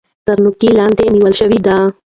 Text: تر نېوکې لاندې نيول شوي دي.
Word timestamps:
تر 0.25 0.37
نېوکې 0.43 0.69
لاندې 0.79 1.03
نيول 1.13 1.33
شوي 1.39 1.59
دي. 1.65 1.77